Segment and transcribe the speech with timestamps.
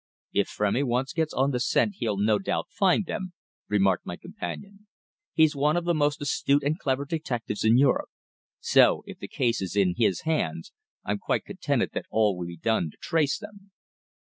[0.33, 3.33] "If Frémy once gets on the scent he'll, no doubt, find them,"
[3.67, 4.87] remarked my companion.
[5.31, 8.09] "He's one of the most astute and clever detectives in Europe.
[8.59, 10.73] So, if the case is in his hands,
[11.05, 13.73] I'm quite contented that all will be done to trace them."